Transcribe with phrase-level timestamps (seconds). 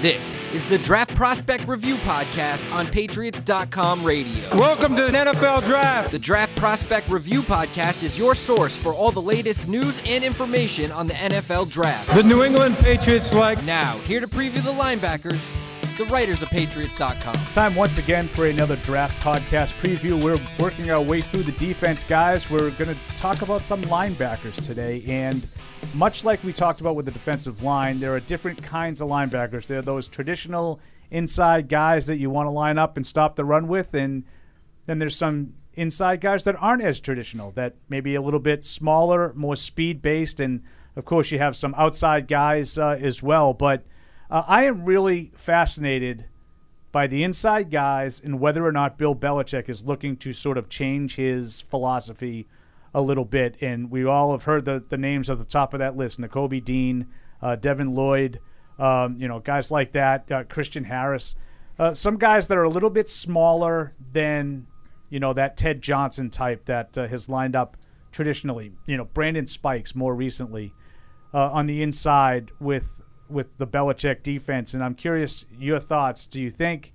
[0.00, 4.56] This is the Draft Prospect Review Podcast on Patriots.com radio.
[4.56, 6.10] Welcome to the NFL Draft.
[6.10, 10.90] The Draft Prospect Review Podcast is your source for all the latest news and information
[10.90, 12.14] on the NFL Draft.
[12.14, 13.62] The New England Patriots like.
[13.64, 15.38] Now, here to preview the linebackers,
[16.00, 17.34] the writers of Patriots.com.
[17.52, 20.18] Time once again for another draft podcast preview.
[20.18, 22.48] We're working our way through the defense, guys.
[22.48, 25.04] We're going to talk about some linebackers today.
[25.06, 25.46] And
[25.92, 29.66] much like we talked about with the defensive line, there are different kinds of linebackers.
[29.66, 30.80] There are those traditional
[31.10, 33.92] inside guys that you want to line up and stop the run with.
[33.92, 34.24] And
[34.86, 39.34] then there's some inside guys that aren't as traditional, that maybe a little bit smaller,
[39.34, 40.40] more speed based.
[40.40, 40.62] And
[40.96, 43.52] of course, you have some outside guys uh, as well.
[43.52, 43.84] But
[44.30, 46.26] uh, I am really fascinated
[46.92, 50.68] by the inside guys and whether or not Bill Belichick is looking to sort of
[50.68, 52.48] change his philosophy
[52.92, 53.56] a little bit.
[53.60, 56.64] And we all have heard the, the names at the top of that list Nakobe
[56.64, 57.06] Dean,
[57.42, 58.40] uh, Devin Lloyd,
[58.78, 61.34] um, you know, guys like that, uh, Christian Harris.
[61.78, 64.66] Uh, some guys that are a little bit smaller than,
[65.08, 67.76] you know, that Ted Johnson type that uh, has lined up
[68.12, 68.72] traditionally.
[68.86, 70.72] You know, Brandon Spikes more recently
[71.32, 72.99] uh, on the inside with
[73.30, 74.74] with the Belichick defense.
[74.74, 76.26] And I'm curious your thoughts.
[76.26, 76.92] Do you think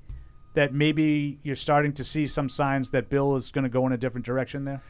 [0.53, 3.93] that maybe you're starting to see some signs that Bill is going to go in
[3.93, 4.81] a different direction there?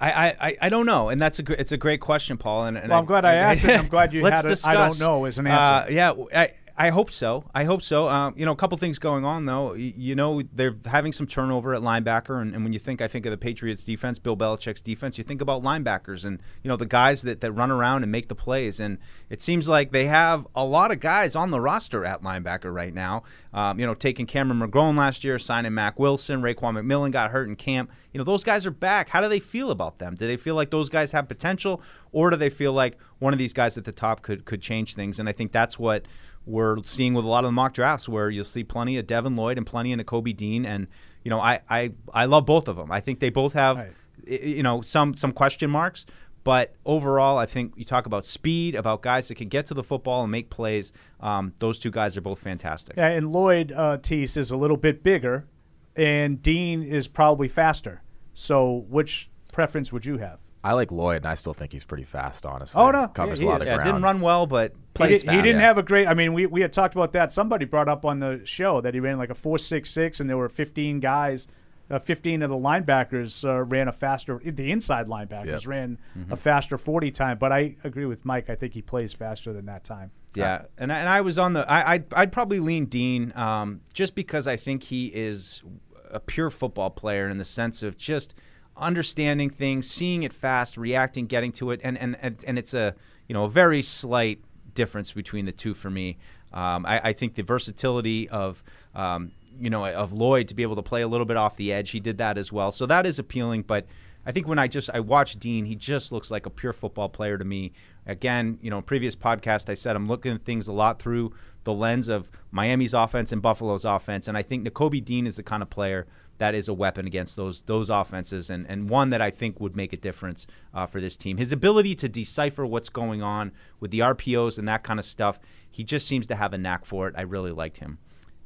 [0.00, 2.66] I, I, I don't know, and that's a it's a great question, Paul.
[2.66, 3.76] And, and well, I'm glad I, I asked it.
[3.76, 4.60] I'm glad you had it.
[4.64, 5.88] I don't know as an answer.
[5.88, 7.44] Uh, yeah, I, I hope so.
[7.52, 8.08] I hope so.
[8.08, 9.74] Um, you know, a couple things going on though.
[9.74, 13.26] You, know, they're having some turnover at linebacker, and, and, when you think, I think
[13.26, 16.86] of the Patriots' defense, Bill Belichick's defense, you think about linebackers and you know the
[16.86, 18.78] guys that, that run around and make the plays.
[18.78, 22.72] And it seems like they have a lot of guys on the roster at linebacker
[22.72, 23.24] right now.
[23.52, 27.48] Um, you know, taking Cameron McGrone last year, signing Mack Wilson, Raekwon McMillan got hurt
[27.48, 27.90] in camp.
[28.12, 29.08] You know, those guys are back.
[29.08, 30.14] How do they feel about them?
[30.14, 33.38] Do they feel like those guys have potential, or do they feel like one of
[33.40, 35.18] these guys at the top could could change things?
[35.18, 36.06] And I think that's what
[36.48, 39.36] we're seeing with a lot of the mock drafts where you'll see plenty of Devin
[39.36, 40.64] Lloyd and plenty of Kobe Dean.
[40.64, 40.88] And,
[41.22, 42.90] you know, I, I, I love both of them.
[42.90, 43.92] I think they both have, right.
[44.26, 46.06] you know, some, some question marks.
[46.44, 49.84] But overall, I think you talk about speed, about guys that can get to the
[49.84, 50.92] football and make plays.
[51.20, 52.96] Um, those two guys are both fantastic.
[52.96, 55.46] Yeah, and Lloyd uh, Tease is a little bit bigger,
[55.94, 58.00] and Dean is probably faster.
[58.32, 60.38] So, which preference would you have?
[60.64, 62.44] I like Lloyd, and I still think he's pretty fast.
[62.44, 63.68] Honestly, oh no, covers yeah, a lot is.
[63.68, 63.86] of yeah, ground.
[63.88, 65.36] didn't run well, but plays he, fast.
[65.36, 66.08] he didn't have a great.
[66.08, 67.30] I mean, we, we had talked about that.
[67.32, 70.28] Somebody brought up on the show that he ran like a four six six, and
[70.28, 71.46] there were fifteen guys.
[71.90, 74.38] Uh, 15 of the linebackers uh, ran a faster.
[74.44, 75.66] The inside linebackers Yep.
[75.66, 76.34] ran Mm-hmm.
[76.34, 78.50] a faster 40 time, but I agree with Mike.
[78.50, 80.10] I think he plays faster than that time.
[80.34, 81.64] Yeah, and I, and I was on the.
[81.66, 85.62] I I'd, I'd probably lean Dean, um, just because I think he is
[86.10, 88.34] a pure football player in the sense of just
[88.78, 92.94] understanding things, seeing it fast, reacting, getting to it, and and and, and it's a
[93.26, 94.40] you know a very slight
[94.74, 96.16] difference between the two for me.
[96.52, 98.62] Um, I, I think the versatility of
[98.94, 101.72] um, you know of Lloyd to be able to play a little bit off the
[101.72, 103.86] edge, he did that as well, so that is appealing, but.
[104.26, 107.08] I think when I just I watch Dean, he just looks like a pure football
[107.08, 107.72] player to me.
[108.06, 111.32] Again, you know, previous podcast I said I'm looking at things a lot through
[111.64, 115.42] the lens of Miami's offense and Buffalo's offense, and I think Nakobe Dean is the
[115.42, 116.06] kind of player
[116.38, 119.76] that is a weapon against those those offenses, and and one that I think would
[119.76, 121.36] make a difference uh, for this team.
[121.36, 125.38] His ability to decipher what's going on with the RPOs and that kind of stuff,
[125.70, 127.14] he just seems to have a knack for it.
[127.16, 127.98] I really liked him.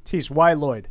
[0.03, 0.89] Tease, why Lloyd?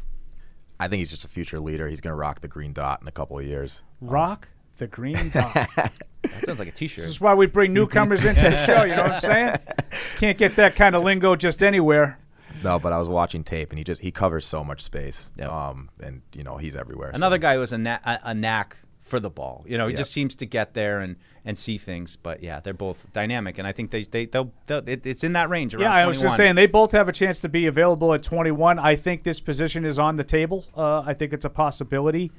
[0.81, 1.89] I think he's just a future leader.
[1.89, 3.83] He's going to rock the green dot in a couple of years.
[4.01, 5.69] Rock the green dot.
[6.23, 7.03] That sounds like a T-shirt.
[7.03, 8.85] This is why we bring newcomers into the show.
[8.85, 9.57] You know what I'm saying?
[10.19, 12.17] Can't get that kind of lingo just anywhere.
[12.63, 15.33] No, but I was watching tape, and he just he covers so much space.
[15.37, 15.51] Yep.
[15.51, 17.11] Um, and you know he's everywhere.
[17.11, 19.65] so- Another guy who has a, na- a, a knack for the ball.
[19.67, 19.99] You know, he Yep.
[19.99, 22.15] just seems to get there and, and see things.
[22.17, 25.33] But yeah, they're both dynamic, and I think they they they'll, they'll it, it's in
[25.33, 25.83] that range around.
[25.83, 26.29] Yeah, I was 21.
[26.31, 28.79] just saying they both have a chance to be available at 21.
[28.79, 30.65] I think this position is on the table.
[30.77, 32.31] Uh, I think it's a possibility.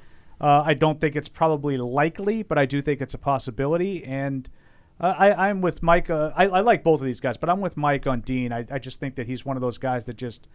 [0.41, 4.03] Uh, I don't think it's probably likely, but I do think it's a possibility.
[4.03, 4.49] And
[4.99, 6.09] uh, I, I'm with Mike.
[6.09, 8.51] Uh, I, I like both of these guys, but I'm with Mike on Dean.
[8.51, 10.47] I, I just think that he's one of those guys that just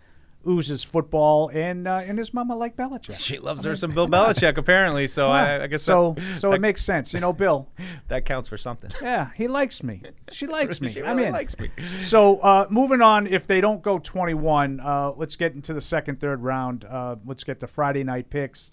[0.47, 3.19] oozes football, and uh, and his mama like Belichick.
[3.19, 5.09] She loves her some Bill Belichick, apparently.
[5.09, 6.15] So I, I guess so.
[6.17, 7.69] that, so that, it makes sense, you know, Bill.
[8.09, 8.91] that counts for something.
[9.03, 10.03] Yeah, he likes me.
[10.31, 10.89] She likes me.
[10.99, 11.33] She really in.
[11.33, 11.71] likes me.
[11.99, 16.19] So uh, moving on, if they don't go 21, uh, let's get into the second,
[16.19, 16.85] third round.
[16.85, 18.71] Uh, let's get to Friday night picks.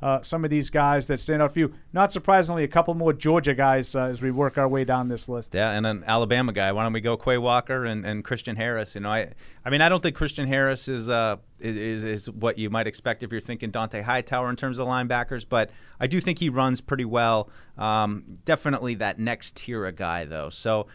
[0.00, 1.74] Uh, some of these guys that stand out for you.
[1.92, 5.28] Not surprisingly, a couple more Georgia guys uh, as we work our way down this
[5.28, 5.54] list.
[5.54, 6.70] Yeah, and an Alabama guy.
[6.70, 8.94] Why don't we go Quay Walker and, and Christian Harris?
[8.94, 9.32] You know, I
[9.64, 13.22] I mean, I don't think Christian Harris is uh is is what you might expect
[13.22, 16.80] if you're thinking Dont'a Hightower in terms of linebackers, but I do think he runs
[16.80, 17.50] pretty well.
[17.76, 20.50] Um, definitely that next tier of guy though.
[20.50, 20.86] So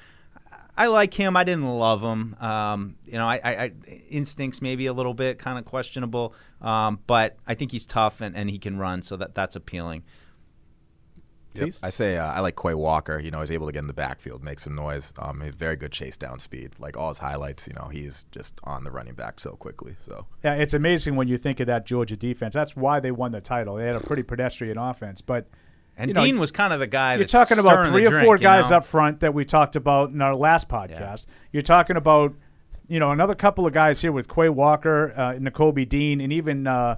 [0.76, 1.38] I like him.
[1.38, 2.36] I didn't love him.
[2.40, 3.72] Um, you know, I, I, I
[4.10, 8.36] instincts maybe a little bit kind of questionable, um, but I think he's tough and,
[8.36, 10.04] and he can run, so that that's appealing.
[11.56, 11.74] Yep.
[11.84, 13.20] I say uh, I like Quay Walker.
[13.20, 15.14] You know, he's able to get in the backfield, make some noise.
[15.20, 16.72] Um, he has very good chase down speed.
[16.80, 19.96] Like all his highlights, you know, he's just on the running back so quickly.
[20.06, 22.54] So Yeah, it's amazing when you think of that Georgia defense.
[22.56, 23.76] That's why they won the title.
[23.76, 25.48] They had a pretty pedestrian offense, but
[25.98, 27.16] And you know, Dean was kind of the guy.
[27.16, 28.78] You're talking about three or drink, four you guys know?
[28.78, 31.26] up front that we talked about in our last podcast.
[31.52, 32.34] You're talking about,
[32.88, 36.66] you know, another couple of guys here with Quay Walker, uh, Nakobe Dean, and even
[36.66, 36.98] uh,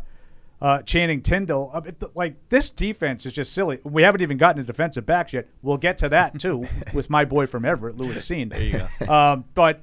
[0.62, 1.72] uh, Channing Tindall.
[1.74, 1.82] Uh,
[2.16, 3.80] Like this defense is just silly.
[3.84, 5.48] We haven't even gotten to defensive backs yet.
[5.62, 8.50] We'll get to that too with my boy from Everett, Lewis Cine.
[8.50, 9.14] There you go.
[9.14, 9.82] Um, but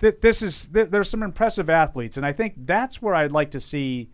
[0.00, 3.50] th- this is th- there's some impressive athletes, and I think that's where I'd like
[3.50, 4.10] to see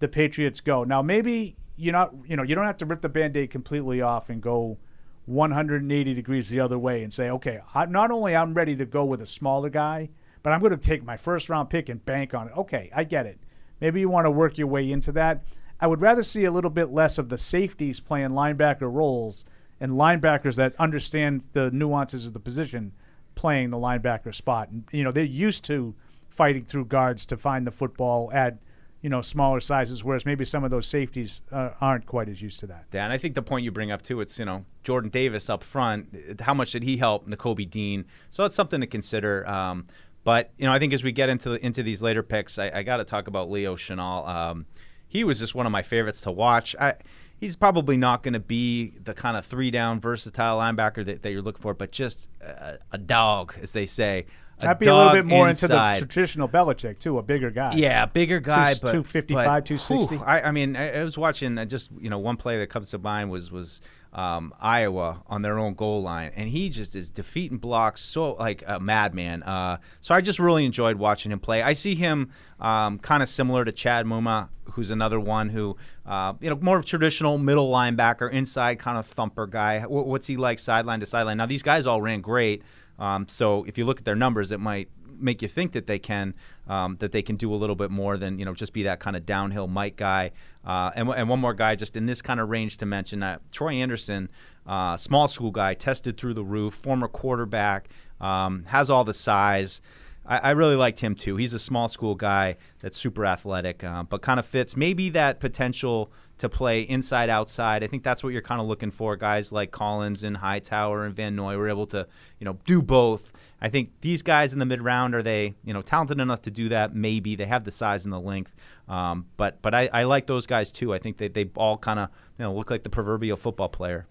[0.00, 0.82] the Patriots go.
[0.82, 4.30] Now, maybe you're not, you know, you don't have to rip the band-aid completely off
[4.30, 4.78] and go
[5.26, 9.04] 180 degrees the other way and say, okay, I, not only I'm ready to go
[9.04, 10.10] with a smaller guy,
[10.42, 12.56] but I'm going to take my first round pick and bank on it.
[12.56, 13.38] Okay, I get it.
[13.80, 15.42] Maybe you want to work your way into that.
[15.80, 19.44] I would rather see a little bit less of the safeties playing linebacker roles
[19.80, 22.92] and linebackers that understand the nuances of the position
[23.34, 24.68] playing the linebacker spot.
[24.68, 25.94] And you know, they're used to
[26.28, 28.58] fighting through guards to find the football at
[29.02, 32.60] you know smaller sizes, whereas maybe some of those safeties uh, aren't quite as used
[32.60, 32.86] to that.
[32.92, 35.48] Yeah, and I think the point you bring up too, it's you know Jordan Davis
[35.48, 36.40] up front.
[36.40, 38.04] How much did he help Nakobe Dean?
[38.28, 39.48] So it's something to consider.
[39.48, 39.86] Um,
[40.24, 42.70] but you know, I think as we get into the, into these later picks, I,
[42.70, 44.28] I got to talk about Leo Chenal.
[44.28, 44.66] Um,
[45.08, 46.76] he was just one of my favorites to watch.
[46.78, 46.94] I,
[47.40, 51.32] he's probably not going to be the kind of three down versatile linebacker that, that
[51.32, 54.26] you're looking for, but just a, a dog, as they say.
[54.62, 57.72] I'd be a little bit more into the traditional Belichick too, a bigger guy.
[57.76, 60.16] Yeah, bigger guy, Two- but 255, but, 260.
[60.16, 62.66] whew, I, I mean, I, I was watching uh, just you know one play that
[62.68, 63.80] comes to mind was was
[64.12, 68.62] um, Iowa on their own goal line, and he just is defeating blocks so like
[68.66, 69.42] a madman.
[69.42, 71.62] Uh, so I just really enjoyed watching him play.
[71.62, 74.48] I see him um, kind of similar to Chad Muma,
[74.80, 79.46] who's another one who uh, you know more traditional middle linebacker, inside kind of thumper
[79.46, 79.80] guy.
[79.80, 81.36] Wh- What's he like sideline to sideline?
[81.36, 82.62] Now these guys all ran great.
[82.98, 84.88] Um, so if you look at their numbers, it might
[85.18, 86.32] make you think that they can
[86.66, 89.00] um, that they can do a little bit more than you know just be that
[89.00, 90.30] kind of downhill Mike guy.
[90.64, 93.38] Uh, and, and one more guy just in this kind of range to mention uh,
[93.52, 94.30] Troy Andersen,
[94.66, 97.88] uh, small school guy, tested through the roof, former quarterback,
[98.18, 99.82] um, has all the size.
[100.30, 101.36] I, I really liked him too.
[101.36, 105.40] He's a small school guy that's super athletic, uh, but kind of fits maybe that
[105.40, 107.82] potential to play inside outside.
[107.84, 109.16] I think that's what you're kind of looking for.
[109.16, 112.06] Guys like Collins and Hightower and Van Noy were able to
[112.38, 113.32] you know do both.
[113.60, 116.50] I think these guys in the mid round are they you know talented enough to
[116.50, 116.94] do that?
[116.94, 118.54] Maybe they have the size and the length,
[118.88, 120.94] um, but but I, I like those guys too.
[120.94, 124.06] I think they they all kind of you know look like the proverbial football player.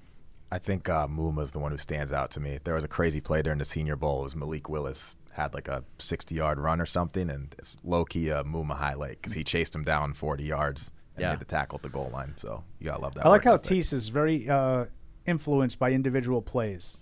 [0.51, 1.07] I think uh,
[1.39, 2.57] is the one who stands out to me.
[2.63, 4.21] There was a crazy play during the Senior Bowl.
[4.21, 8.43] It was Malik Willis had like a 60-yard run or something, and it's low-key a
[8.43, 11.29] Muma highlight because he chased him down 40 yards and Yeah.
[11.31, 12.33] made the tackle at the goal line.
[12.35, 13.25] So you gotta love that.
[13.25, 13.63] I like how ethic.
[13.69, 14.85] Tease is very uh,
[15.25, 16.97] influenced by individual plays.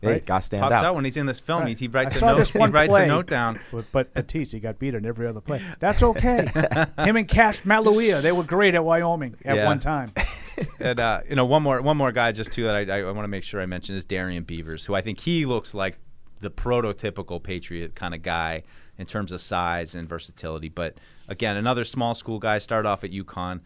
[0.00, 0.24] Hey, right?
[0.26, 0.84] gotta stand Pops out.
[0.84, 1.64] out when he's in this film.
[1.64, 1.76] Right.
[1.76, 2.48] He, he writes I a note.
[2.48, 3.58] He writes play, a note down.
[3.72, 5.60] But, but Batiste, he got beat in every other play.
[5.80, 6.46] That's okay.
[6.98, 9.66] Him and Cassh Maluia, they were great at Wyoming at Yeah.
[9.66, 10.12] one time.
[10.80, 13.24] and uh, you know, one more one more guy just too that I, I want
[13.24, 15.98] to make sure I mention is Darrian Beavers, who I think he looks like
[16.40, 18.62] the prototypical Patriot kind of guy
[18.96, 20.68] in terms of size and versatility.
[20.68, 20.98] But
[21.28, 23.60] again, another small school guy started off at UConn,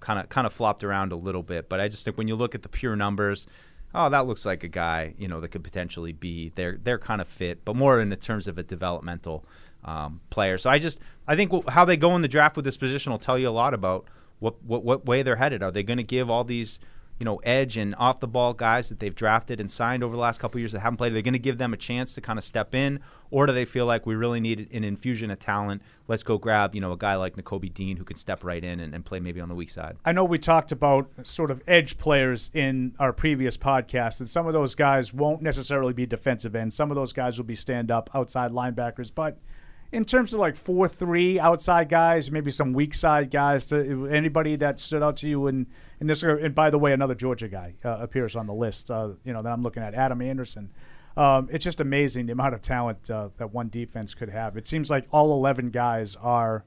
[0.00, 1.68] kind of kind of flopped around a little bit.
[1.68, 3.46] But I just think when you look at the pure numbers.
[3.94, 7.20] Oh, that looks like a guy, you know, that could potentially be they're they're kind
[7.20, 9.44] of fit, but more in the terms of a developmental
[9.84, 10.56] um, player.
[10.56, 13.12] So I just I think wh- how they go in the draft with this position
[13.12, 14.06] will tell you a lot about
[14.38, 15.62] what what, what way they're headed.
[15.62, 16.78] Are they going to give all these
[17.18, 20.20] you know edge and off the ball guys that they've drafted and signed over the
[20.20, 21.12] last couple years that haven't played?
[21.12, 23.00] Are they going to give them a chance to kind of step in,
[23.30, 25.82] or do they feel like we really need an infusion of talent?
[26.08, 28.80] Let's go grab you know a guy like Nakobe Dean who can step right in
[28.80, 29.96] and, and play maybe on the weak side.
[30.04, 34.46] I know we talked about sort of edge players in our previous podcast, and some
[34.46, 36.74] of those guys won't necessarily be defensive ends.
[36.74, 39.12] Some of those guys will be stand up outside linebackers.
[39.14, 39.38] But
[39.92, 44.56] in terms of like 4 3 outside guys, maybe some weak side guys, to, anybody
[44.56, 45.66] that stood out to you in,
[46.00, 49.10] in this, and by the way, another Georgia guy uh, appears on the list, uh,
[49.24, 50.70] you know, that I'm looking at, Adam Anderson.
[51.14, 54.56] Um, it's just amazing the amount of talent uh, that one defense could have.
[54.56, 56.64] It seems like all 11 guys are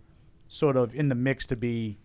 [0.48, 1.98] sort of in the mix to be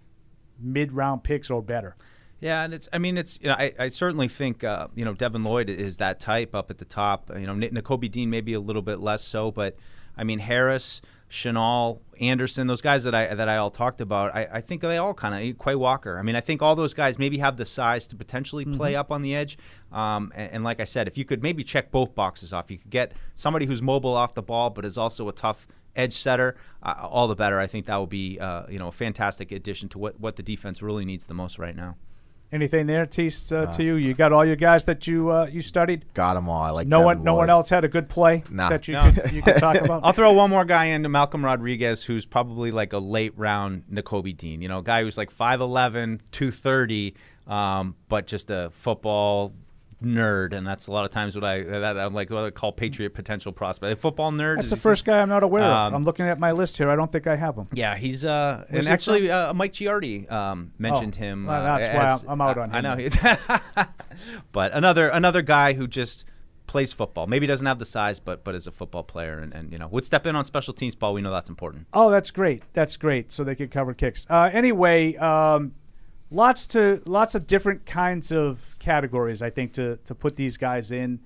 [0.59, 1.97] mid round picks or better.
[2.41, 2.89] Yeah, and it's.
[2.91, 3.39] I mean, it's.
[3.43, 6.71] You know, I, I certainly think uh, you know Devin Lloyd is that type up
[6.71, 7.31] at the top.
[7.35, 9.77] You know, N- Nakobe Dean maybe a little bit less so, but
[10.17, 11.00] I mean Harris,
[11.31, 14.97] Chenal, Anderson, those guys that I that I all talked about, I, I think they
[14.97, 16.19] all kind of Quay Walker.
[16.19, 19.12] I mean, I think all those guys maybe have the size to potentially play up
[19.12, 19.57] on the edge.
[19.93, 22.79] Um, and, and like I said, if you could maybe check both boxes off, you
[22.79, 26.57] could get somebody who's mobile off the ball, but is also a tough edge setter.
[26.83, 27.61] Uh, all the better.
[27.61, 30.43] I think that would be uh, you know a fantastic addition to what what the
[30.43, 31.97] defense really needs the most right now.
[32.52, 33.95] Anything there, Tease, uh, to you?
[33.95, 36.04] You got all your guys that you uh, you studied.
[36.14, 36.62] Got them all.
[36.62, 38.69] I like No Devin one, no one else had a good play Nah.
[38.71, 39.12] that you No.
[39.12, 40.00] could you could talk about.
[40.04, 44.37] I'll throw one more guy in, Malcolm Rodriguez, who's probably like a late round Nakobe
[44.37, 44.62] Dean.
[44.62, 47.14] You know, a guy who's like 5'11", 230,
[47.47, 49.52] um, but just a football
[50.02, 52.73] nerd, and that's a lot of times what I that, I'm like what I call
[52.73, 53.92] Patriot potential prospect.
[53.92, 54.57] A football nerd.
[54.57, 55.71] That's the first guy I'm not aware of.
[55.88, 56.88] Um, I'm looking at my list here.
[56.90, 57.69] I don't think I have him.
[57.73, 61.47] Yeah, he's uh, Where's and actually uh, Mike Giardi um, mentioned Oh, him.
[61.47, 62.76] well, uh, that's why as- I'm- out on him.
[62.76, 63.16] I know he's,
[64.52, 66.25] but another another guy who just
[66.66, 67.26] plays football.
[67.26, 69.88] Maybe doesn't have the size, but but is a football player, and, and you know
[69.88, 70.95] would step in on special teams.
[70.95, 71.87] Paul, we know that's important.
[71.92, 72.62] Oh, that's great.
[72.73, 73.33] That's great.
[73.33, 74.26] So they could cover kicks.
[74.30, 75.73] Uh, anyway, um,
[76.31, 79.43] lots to lots of different kinds of categories.
[79.43, 81.21] I think to to put these guys in.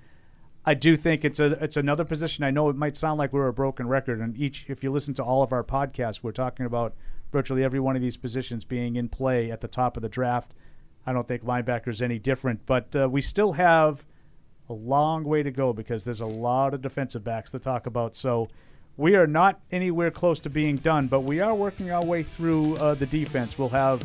[0.66, 2.42] I do think it's a it's another position.
[2.42, 5.14] I know it might sound like we're a broken record, and each if you listen
[5.14, 6.94] to all of our podcasts, we're talking about
[7.32, 10.52] virtually every one of these positions being in play at the top of the draft.
[11.06, 14.06] I don't think linebacker's any different, but uh, we still have
[14.70, 18.16] a long way to go because there's a lot of defensive backs to talk about.
[18.16, 18.48] So
[18.96, 22.76] we are not anywhere close to being done, but we are working our way through
[22.76, 23.58] uh, the defense.
[23.58, 24.02] We'll have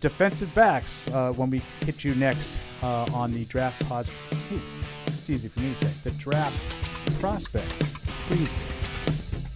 [0.00, 4.10] defensive backs uh, when we hit you next uh, on the draft pause.
[4.52, 4.60] Ooh,
[5.06, 6.10] it's easy for me to say.
[6.10, 7.70] The draft prospect.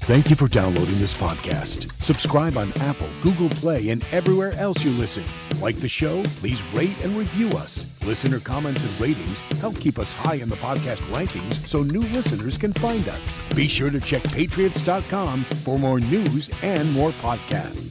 [0.04, 1.90] Thank you for downloading this podcast.
[2.00, 5.24] Subscribe on Apple, Google Play, and everywhere else you listen.
[5.62, 6.22] Like the show?
[6.36, 7.86] Please rate and review us.
[8.04, 12.58] Listener comments and ratings help keep us high in the podcast rankings so new listeners
[12.58, 13.38] can find us.
[13.54, 17.83] Be sure to check patriots.com for more news and more podcasts.